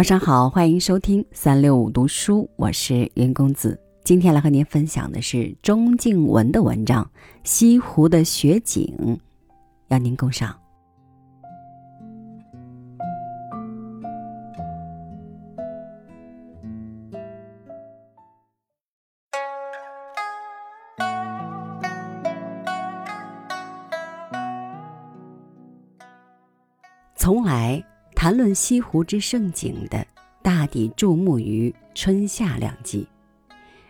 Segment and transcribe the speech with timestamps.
[0.00, 3.78] 晚上好，欢迎收听三六五读书，我是云公子。
[4.02, 7.04] 今天来和您分享的是钟敬文的文章
[7.44, 8.90] 《西湖的雪景》，
[9.88, 10.58] 邀您共赏。
[28.54, 30.06] 西湖之盛景的，
[30.42, 33.06] 大抵注目于春夏两季，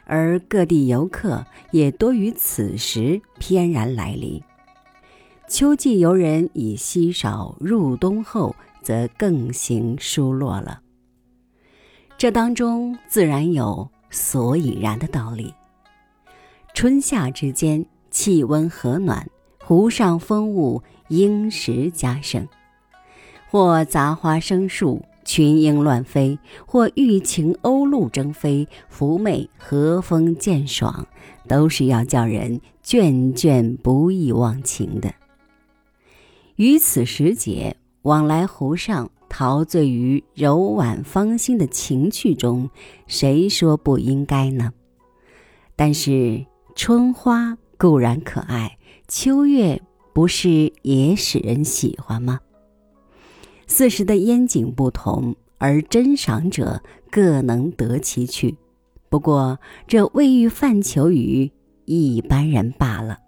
[0.04, 4.42] 而各地游客也多于此时翩然来临。
[5.48, 10.80] 秋季游人已稀少，入冬后则更行疏落了。
[12.16, 15.52] 这当中自然有所以然的道理。
[16.72, 19.28] 春夏之间，气温和暖，
[19.64, 22.46] 湖上风物应时加盛。
[23.50, 31.08] 或杂花生树，群莺乱飞；或玉禽鸥鹭争飞，妩媚和风渐爽，
[31.48, 35.12] 都是要叫人眷眷不易忘情的。
[36.54, 42.70] 于此时节，往来湖上，陶醉于柔婉芳心的情趣中，
[43.08, 44.72] 谁说不应该呢？
[45.74, 48.78] 但是春花固然可爱，
[49.08, 52.38] 秋月不是也使人喜欢吗？
[53.70, 58.56] 四时的烟景不同，而珍赏者各能得其趣。
[59.08, 61.48] 不过，这未欲泛求于
[61.84, 63.18] 一般人罢了。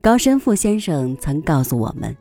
[0.00, 2.16] 高深富先生曾告诉我们：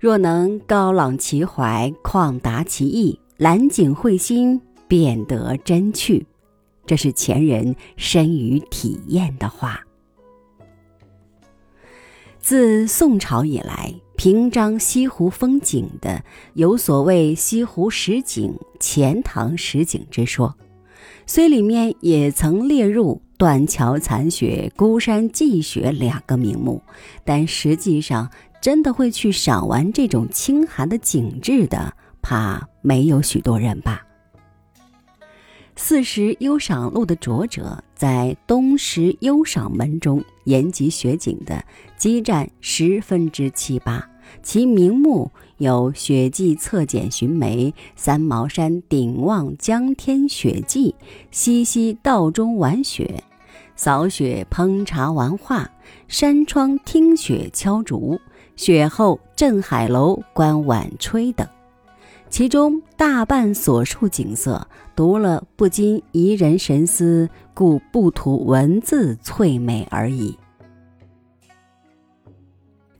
[0.00, 6.26] 若能高朗其怀，旷达其意，揽景会心，便得真趣。
[6.84, 9.80] 这是前人深于体验的话。
[12.40, 13.94] 自宋朝以来。
[14.24, 20.56] 平章西湖风景的有所谓西湖十景、钱塘十景之说，
[21.26, 26.82] 虽里面也曾列入断桥残雪、孤山霁雪两个名目，
[27.22, 28.30] 但实际上
[28.62, 34.06] 真的会去赏玩这种清寒的景致的，怕没有许多人吧。
[35.76, 41.62] 四时优赏录的作者在东石优赏门中言及雪景的，
[41.98, 44.08] 激占十分之七八。
[44.42, 50.78] 其名目有《雪霁侧剪寻梅》《三毛山顶望江天雪霁》
[51.30, 53.14] 《西溪道中玩雪》
[53.76, 55.62] 《扫雪烹茶玩画》
[56.08, 58.14] 《山窗听雪敲竹》
[58.56, 61.46] 《雪后镇海楼观晚吹》等。
[62.30, 70.36] 其中大半所述景色，读了不禁怡人神思，故不图文字翠美而已。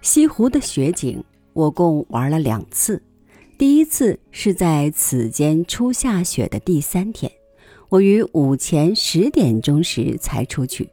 [0.05, 3.03] 西湖的雪景，我共玩了两次。
[3.57, 7.33] 第一次是在此间初下雪的第三天，
[7.89, 10.91] 我于午前十点钟时才出去。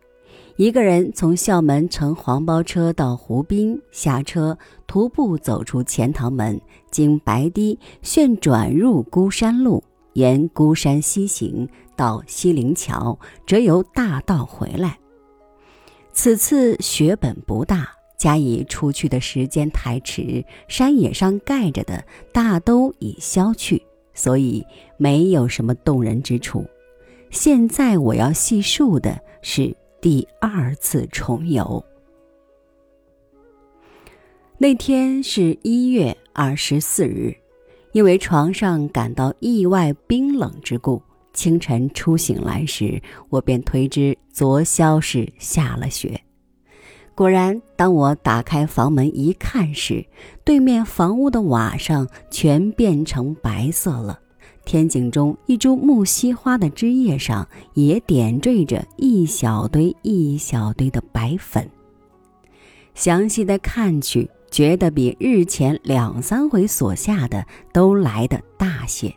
[0.56, 4.58] 一个人从校门乘黄包车到湖滨，下车
[4.88, 9.84] 徒步走出钱塘门，经白堤，旋转入孤山路，
[10.14, 11.68] 沿孤山西行
[11.98, 14.98] 到西泠桥，则由大道回来。
[16.14, 17.90] 此次雪本不大，
[18.22, 23.82] 加以出去的时间太迟，山野上盖着的大都已消去，
[24.14, 24.64] 所以
[24.98, 26.64] 没有什么动人之处。
[27.32, 29.76] 现在我要细述的是。
[30.02, 31.86] 第二次重游，
[34.58, 37.36] 那天是一月二十四日，
[37.92, 41.00] 因为床上感到意外冰冷之故，
[41.34, 43.00] 清晨初醒来时，
[43.30, 46.20] 我便推知昨宵是下了雪。
[47.22, 50.04] 果然，当我打开房门一看时，
[50.44, 54.20] 对面房屋的瓦上全变成白色了。
[54.66, 61.70] 天井中一株木樨花的枝叶上也点缀着一小堆一小堆的白粉。
[62.96, 69.14] 详细的看去，觉得比日前两三回所下的都来得大些。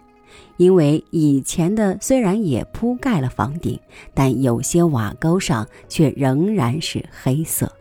[0.59, 3.81] 因为以前的虽然也铺盖了房顶，
[4.12, 7.73] 但有些瓦沟上却仍然是黑色。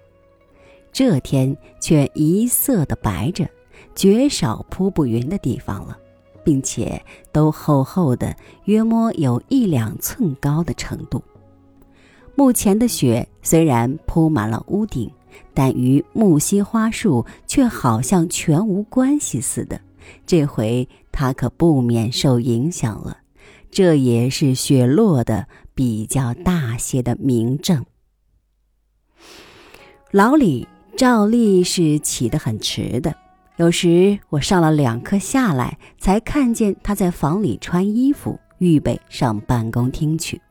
[0.93, 3.49] 这天却一色的白着，
[3.93, 5.97] 绝少铺不匀的地方了。
[6.45, 7.01] 并且
[7.31, 8.35] 都厚厚的，
[8.65, 11.23] 约摸有一两寸高的程度。
[12.35, 15.09] 目前的雪虽然铺满了屋顶，
[15.53, 19.79] 但与木樨花树却好像全无关系似的。
[20.25, 23.19] 这回它可不免受影响了，
[23.71, 27.85] 这也是雪落的比较大些的明证。
[30.11, 33.15] 老李照例是起得很迟的。
[33.57, 40.41] 有时我上了两课下来，才看见他在房里穿衣服，预备上办公厅去。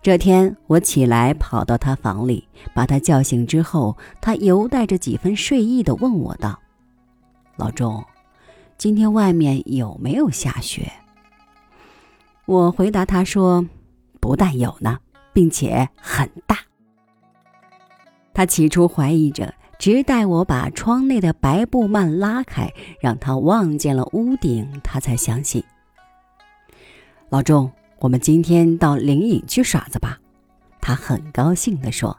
[0.00, 6.58] 这天我起来跑到他房里，把他叫醒之后，他犹带着几分睡意地问我道
[7.56, 8.04] ：“老钟，
[8.76, 10.90] 今天外面有没有下雪？”
[12.46, 13.64] 我回答他说
[14.20, 14.98] ：“不但有呢，
[15.32, 16.58] 并且很大。”
[18.34, 25.62] 他起初怀疑着，直待我把窗内的白布幔拉开，让他望见了屋顶，他才相信。
[27.28, 27.70] 老钟。
[27.98, 30.18] 我们今天到灵隐去耍子吧，
[30.80, 32.18] 他很高兴地说。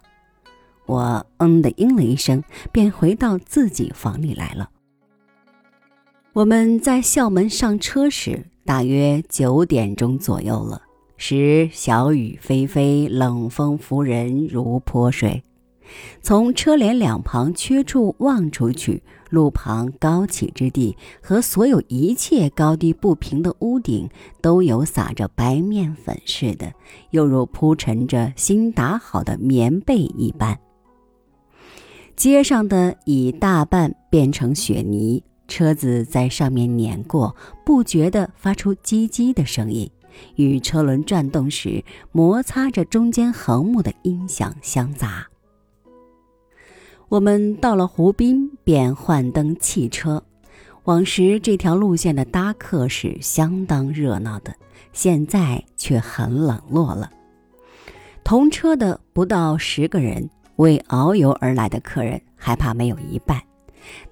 [0.85, 4.69] 我嗯的应了一声，便回到自己房里来了。
[6.31, 10.81] 我们在校门上车时，大约九点钟左右了。
[11.17, 15.43] 时小雨霏霏，冷风拂人如泼水。
[16.21, 24.09] 从车帘两旁缺处望出去，路旁高起之地和所有一切高低不平的屋顶，
[24.41, 26.71] 都有撒着白面粉似的，
[27.11, 30.57] 犹如铺陈着新打好的棉被一般。
[32.15, 37.35] 街上的已大半变成雪泥，车子在上面碾过，
[37.65, 39.89] 不觉地发出唧唧的声音，
[40.35, 45.27] 与车轮转动时摩擦着中间横木的音响相杂。
[47.13, 50.23] 我们到了湖滨，便换登汽车。
[50.85, 54.51] 往时这条路线的搭客是相当热闹的，
[54.93, 57.11] 现在却很冷落了。
[58.23, 63.39] 同车的不到十个人，为遨游而来的客人还怕没有一半。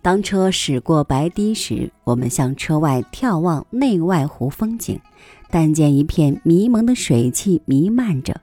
[0.03, 4.99] 当车驶过白堤时，我们向车外眺望内外湖风景，
[5.49, 8.39] 但见一片迷蒙的水汽弥漫着，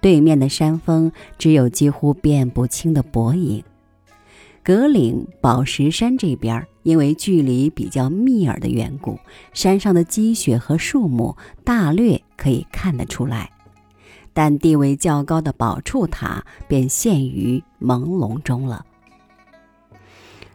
[0.00, 3.62] 对面的山峰只有几乎辨不清的薄影。
[4.70, 9.18] 格岭宝石山这边，因为距离比较密耳的缘故，
[9.52, 13.50] 山上的积雪和树木大略可以看得出来，
[14.32, 18.86] 但地位较高的宝柱塔便陷于朦胧中了。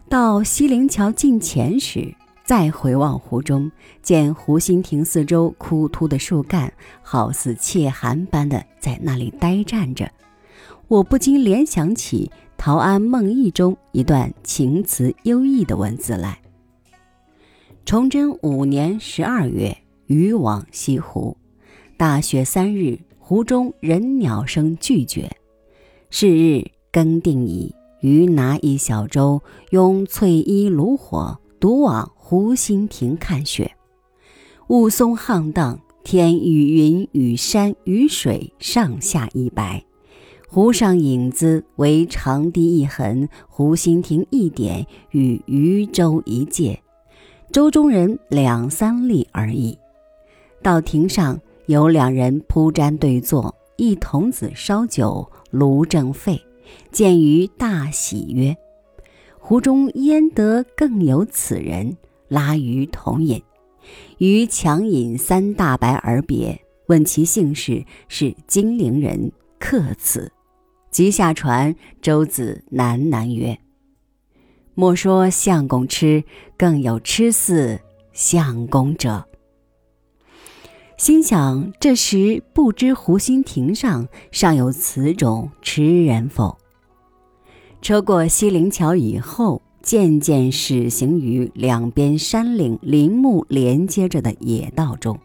[0.07, 2.15] 到西泠桥近前时，
[2.45, 3.69] 再回望湖中，
[4.01, 6.71] 见湖心亭四周枯秃的树干，
[7.01, 10.09] 好似怯寒般的在那里呆站着，
[10.87, 12.31] 我不禁联想起。
[12.57, 16.39] 《陶庵梦忆》中一段情词优异的文字来：
[17.85, 21.37] 崇祯五年十二月，渔往西湖，
[21.95, 25.29] 大雪三日，湖中人鸟声俱绝。
[26.09, 33.75] 是日更定矣，余拿一小舟，拥翠衣炉火，独往湖心亭看雪。
[34.69, 39.85] 雾凇沆荡，天与云与山与水上下一白。
[40.55, 46.81] 湖上影子为长堤一痕，湖心亭一点，与渔舟一芥，
[47.51, 49.77] 舟中人两三粒而已。
[50.63, 56.41] 到亭上有两人铺毡对坐，一童子烧酒，炉正沸。
[56.89, 58.55] 见余大喜曰
[59.37, 61.97] ：“湖中焉得更有此人？”
[62.29, 63.43] 拉余同饮，
[64.19, 66.57] 余强饮三大白而别。
[66.87, 70.31] 问其姓氏，是金陵人，客此。
[70.95, 73.59] 即下船，周子喃喃曰
[74.75, 76.23] ：“莫说相公痴，
[76.55, 77.81] 更有痴似
[78.13, 79.27] 相公者。”
[80.95, 86.57] 心想这时不知湖心亭上尚有此种痴人否？
[87.81, 95.19] 车过西泠桥以后，渐渐驶行于两边山岭林木连接着的野道中，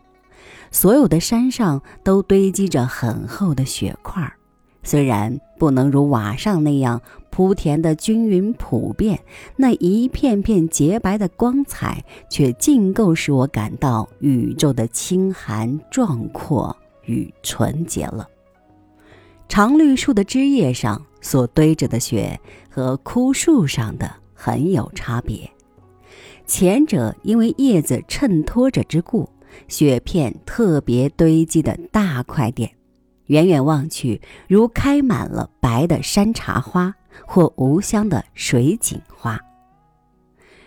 [0.73, 4.35] 所有的山上都堆积着很厚的雪块。
[4.83, 9.21] 虽然不能如瓦上那样铺填的均匀普遍，
[9.57, 16.75] 那一片片洁白的光彩，却尽够使我感到宇宙的清寒、壮阔
[17.05, 18.27] 与纯洁了。
[19.51, 22.41] 常绿树的枝叶上所堆着的雪，
[22.71, 25.51] 和枯树上的很有差别。
[26.47, 29.29] 前者因为叶子衬托着之故，
[29.69, 32.71] 雪片特别堆积的大块点。
[33.31, 36.93] 远远望去，如开满了白的山茶花
[37.25, 39.41] 或无香的水锦花。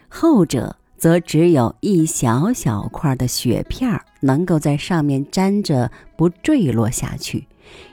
[0.07, 7.47] 后者则只有一小小块的雪片儿能够在上面粘着不坠落下去，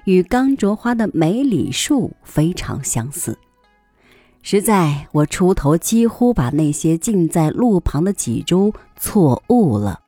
[0.05, 3.37] 与刚着花的梅李树非常相似。
[4.43, 10.01] 实在，我出头几乎把那些浸在路旁的几株错误了。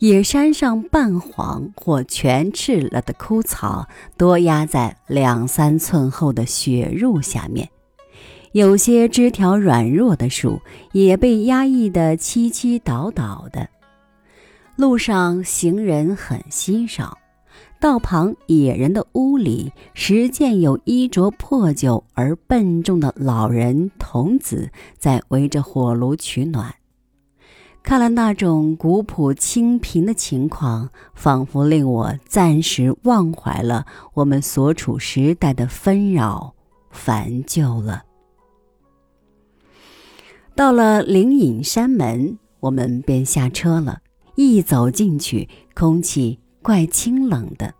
[0.00, 7.66] 野山上半黄或全赤了的枯草，多压在两三寸厚的雪褥下面；
[8.52, 13.68] 有些枝条软弱的树也被压抑得凄凄倒倒的。
[14.74, 17.18] 路上行人很稀少，
[17.78, 26.74] 道旁野人的屋里，时见有衣着破旧而笨重的老人童子在围着火炉取暖。
[27.82, 36.54] 看了那种古朴清贫的情况，仿佛令我暂时忘怀了我们所处时代的纷扰
[36.90, 38.04] 烦旧了。
[40.54, 44.00] 到了灵隐山门，我们便下车了。
[44.36, 47.74] 一走进去，空气怪清冷的，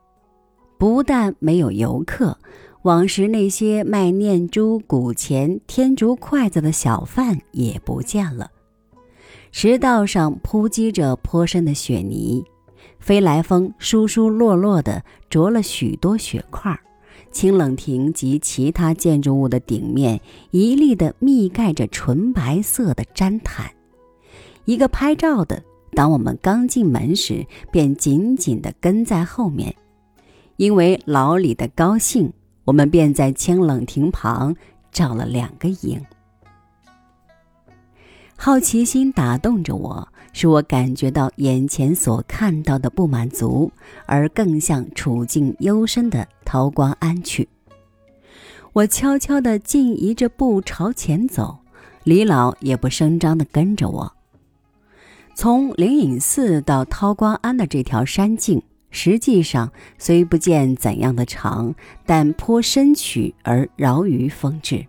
[0.78, 2.36] 不但没有游客，
[2.82, 8.50] 往时那些卖念珠、古钱、天竺筷子的小贩也不见了。
[9.52, 12.44] 石道上铺积着颇深的雪泥，
[12.98, 16.78] 飞来峰疏疏落落地着了许多雪块。
[17.32, 23.70] 清冷亭及其他建筑物的顶面一粒的密盖着纯白色的毡毯。
[24.64, 29.74] 一个拍照的，当我们刚进门时，便紧紧地跟在后面。
[30.56, 32.32] 因为老李的高兴，
[32.64, 34.54] 我们便在清冷亭旁
[34.90, 36.00] 照了两个影。
[38.42, 43.70] 好奇心打动着我，使我感觉到眼前所看到的不满足，
[44.06, 47.46] 而更向处境幽深的陶光庵去。
[48.72, 51.58] 我悄悄地进移着步朝前走，
[52.02, 54.10] 李老也不声张地跟着我。
[55.34, 61.74] 从灵隐寺到陶光庵的这条山径，实际上虽不见怎样的长，
[62.06, 64.86] 但颇深曲而饶于风致。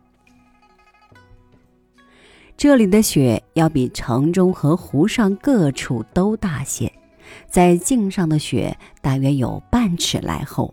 [2.62, 6.94] 这里的雪要比城中和湖上各处都大些，
[7.50, 10.72] 在径上的雪大约有半尺来厚，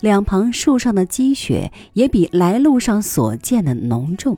[0.00, 4.36] 两旁树上的积雪也比来路上所见的浓重。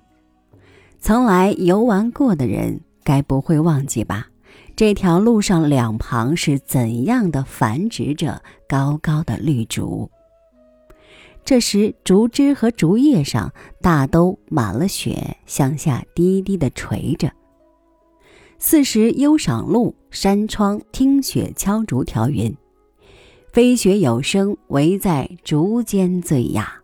[1.01, 4.29] 曾来游玩过的人，该不会忘记吧？
[4.77, 10.09] 这条路上两旁是怎样的繁殖着高高的绿竹？
[11.45, 17.33] 这时，竹枝和竹叶上大都满了雪，向下低低的垂着。
[18.59, 22.57] 四时幽赏路，山窗听雪敲竹条云
[23.53, 26.81] ：“飞雪有声，唯在竹间最雅。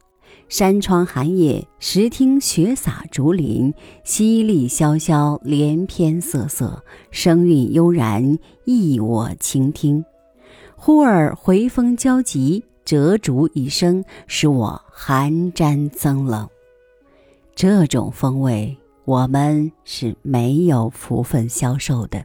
[0.48, 3.72] 山窗寒夜，时听雪洒竹林。
[4.04, 10.04] 淅沥潇潇，连篇瑟瑟，声韵悠然，意我倾听。
[10.74, 16.48] 忽而回风交集。”折竹一声，使我寒毡增冷。
[17.54, 22.24] 这种风味，我们是没有福分消受的。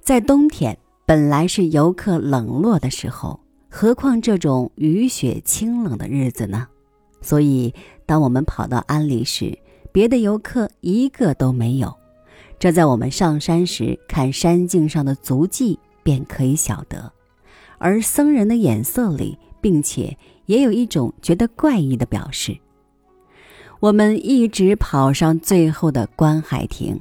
[0.00, 6.66] 在冬天，本来是游客冷落的时候，何况这种雨雪清冷的日子呢？
[7.20, 7.74] 所以，
[8.06, 9.58] 当我们跑到安里时，
[9.92, 11.94] 别的游客一个都没有。
[12.58, 17.12] 这在我们上山时看山径上的足迹便可以晓得。
[17.78, 20.16] 而僧人的眼色里，并且
[20.46, 22.56] 也有一种觉得怪异的表示。
[23.80, 27.00] 我们一直跑上最后的观海亭，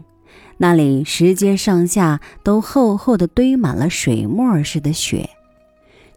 [0.57, 5.29] 那里石阶上下都厚厚的堆满了水墨似的雪。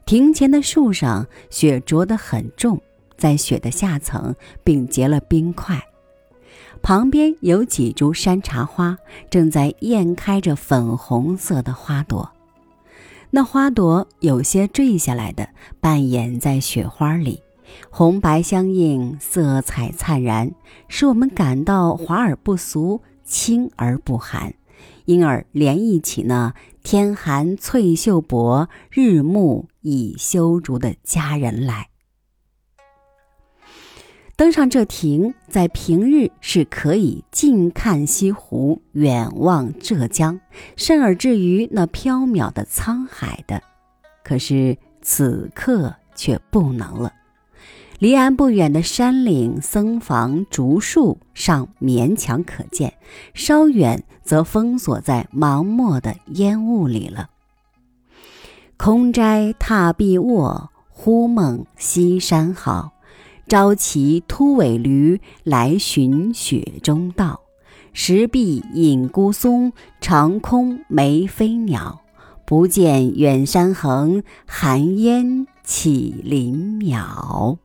[0.05, 2.81] 亭前的树上雪着得很重，
[3.17, 4.35] 在雪的下层
[4.65, 5.81] 并结了冰块。
[6.83, 8.97] 旁边有几株山茶花，
[9.31, 12.31] 正在艳开着粉红色的花朵。
[13.31, 15.49] 那花朵有些坠下来的，
[15.81, 17.43] 半掩在雪花里，
[17.91, 20.53] 红白相映，色彩灿然，
[20.89, 24.55] 使我们感到华而不俗，清而不寒，
[25.05, 31.89] 因而联忆起那天寒翠袖薄，日暮已修竹的佳人来。
[34.37, 40.39] 登上这亭，在平日是可以近看西湖，远望浙江，
[40.77, 43.63] 甚而至于那缥缈的沧海的。
[44.23, 47.15] 可是此刻却不能了。
[47.99, 52.93] 离岸不远的山岭、僧房、竹树尚勉强可见，
[53.33, 57.31] 稍远则封锁在茫漠的烟雾里了。
[58.77, 62.93] 空斋踏壁卧，忽梦西山好。
[63.49, 67.41] 招骑秃尾驴来寻雪中道，
[67.93, 72.01] 石壁隐孤松，长空没飞鸟。
[72.45, 77.59] 不见远山横，寒烟起林渺。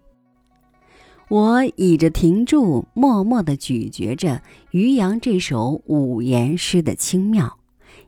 [1.30, 7.58] 我倚着亭柱，默默地咀嚼着渔阳这首五言诗的精妙，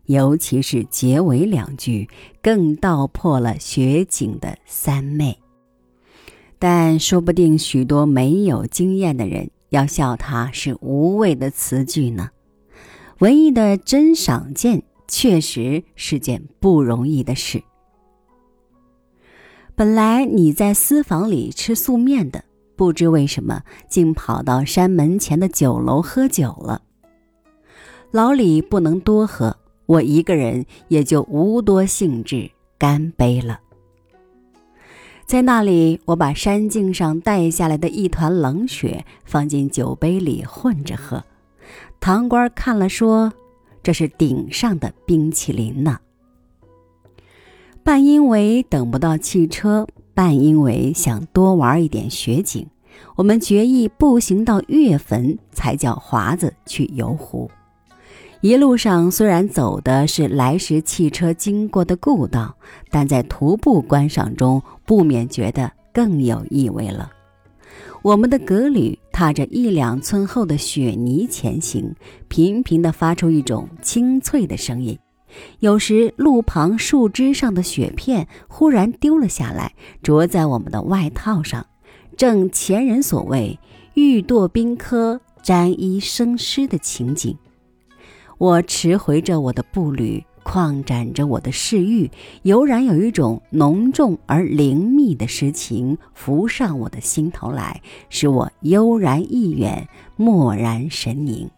[0.08, 2.10] 尤其是结尾两句，
[2.42, 5.43] 更道破了雪景的三昧。
[6.66, 12.30] 但说不定许多没有经验的人要笑它是无谓的词句呢。
[13.20, 17.62] 文艺的真赏鉴确实是件不容易的事。
[19.76, 22.46] 本来你在私房里吃素面的，
[22.78, 26.82] 不知为什么竟跑到山门前的酒楼喝酒了。
[28.10, 33.60] 老李不能多喝，我一个人也就无多兴致干杯了。
[35.34, 41.24] 在那里，我把山径上带下来的一团冷雪放进酒杯里混着喝。
[42.00, 43.34] 堂官看了说
[43.82, 45.98] ：“这是顶上的冰淇淋呢。”
[47.82, 52.68] 半因为等不到汽车，半因为想多玩一点雪景，
[53.16, 57.50] 我们决意步行到月坟，才叫华子去游湖。
[58.44, 62.54] 一路上虽然走的是来时汽车经过的故道，
[62.92, 67.10] 但在徒步观赏中，不免觉得更有意味了。
[68.02, 71.96] 我们的革履踏着一两寸厚的雪泥前行，
[72.28, 75.00] 频频地发出一种清脆的声音。
[75.60, 81.66] 有时，路旁树枝上的雪片忽然丢了下来，着在我们的外套上，
[82.18, 83.58] 正前人所谓
[83.96, 87.38] “欲堕冰窠，沾衣生湿”的情景。
[88.38, 92.10] 我迟回着我的步履，旷展着我的视域，
[92.44, 101.50] 悠然有一种浓重而灵秘的诗情浮上我的心头来，使我悠然意远，默然神凝。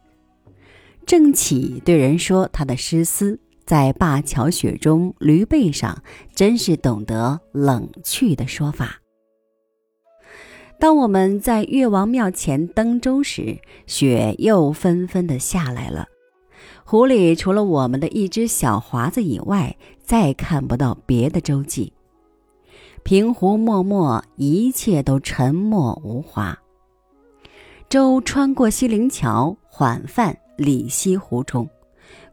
[1.06, 3.40] 郑起对人说他的诗思。
[3.66, 6.04] 在灞桥雪中，驴背上，
[6.36, 9.02] 真是懂得冷去的说法。
[10.80, 16.06] 当我们在岳王庙前登舟时，雪又纷纷的下来了。
[16.84, 21.92] 湖里除了我们的一只小华子以外，再看不到别的舟迹。
[23.04, 26.58] 平湖默默，一切都沉默无华。
[27.88, 31.70] 舟穿过西泠桥，缓泛里西湖中。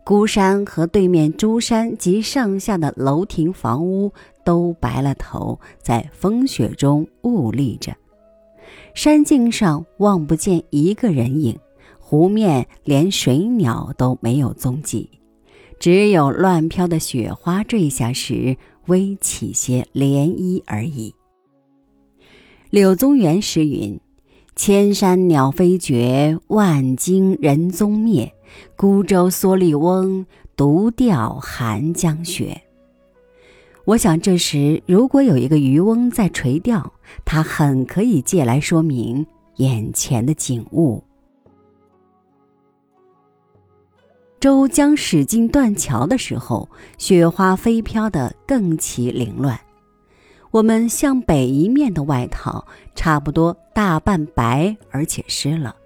[0.05, 4.13] 孤山和对面珠山及上下的楼亭房屋
[4.45, 7.95] 都白了头，在风雪中兀立着。
[8.95, 11.57] 山径上望不见一个人影，
[12.13, 15.09] 湖面连水鸟都没有踪迹，
[15.81, 18.55] 只有乱飘的雪花坠下时
[18.89, 21.15] 微起些涟漪而已。
[22.69, 23.99] 柳宗元诗云
[24.55, 28.31] ：“千山鸟飞绝，万径人踪灭。”
[28.77, 32.61] 孤舟蓑笠翁，独钓寒江雪。
[33.87, 36.93] 我想，这时如果有一个渔翁在垂钓，
[37.25, 41.03] 他很可以借来说明眼前的景物。
[44.43, 49.57] 舟将驶进断桥的时候，雪花飞飘得更其凌乱。
[50.51, 55.77] 我们向北一面的外套，差不多大半白，而且湿了。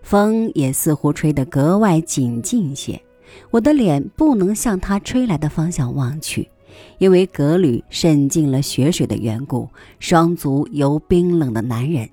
[0.00, 3.02] 风也似乎吹得格外紧近些，
[3.50, 6.48] 我的脸不能向它吹来的方向望去，
[6.98, 12.08] 因为革履渗进了雪水的缘故，双足犹冰冷的男人。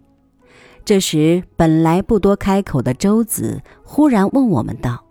[0.83, 5.04] 这时，本来不多开口的周子忽然问我们道：“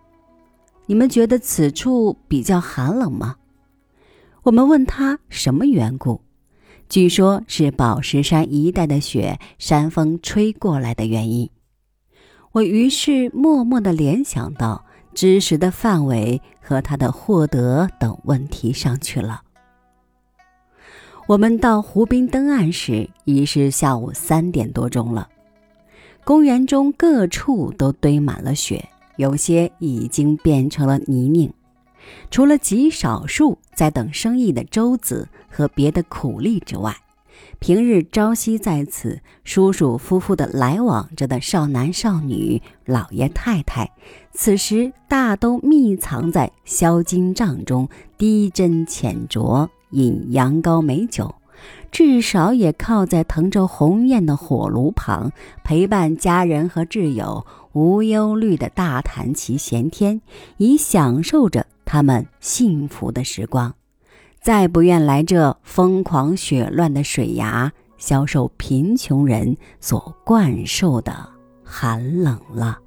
[0.87, 3.37] 你们觉得此处比较寒冷吗？”
[4.44, 6.20] 我们问他什么缘故，
[6.88, 11.49] 据说是宝石山一带的雪，山风吹过来的原因。
[12.53, 19.42] 我于是默默地联想到知识的范围和他的获得等问题上去了。
[21.27, 25.27] 我们到湖滨登岸时已是下午三点多钟了，
[26.23, 31.53] 公园中各处都堆满了雪，有些已经变成了泥泞。
[32.31, 36.94] 除了极少数在等生意的舟子和别的苦力之外。
[37.59, 43.90] 平日朝夕在此舒舒服服的来往着的少男少女、老爷太太，
[44.33, 51.35] 此时大都密藏在销金帐中，低斟浅酌，饮羊羔美酒，
[51.95, 55.31] 至少也靠在腾着红焰的火炉旁，
[55.63, 60.21] 陪伴家人和挚友，无忧虑的大谈其闲天，
[60.57, 63.73] 以享受着他们幸福的时光。
[64.43, 71.29] 再不愿来这疯狂血乱的水崖，消受贫穷人所惯受的
[71.63, 72.81] 寒冷了。